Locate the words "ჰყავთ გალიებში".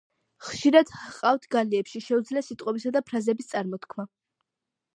1.01-2.01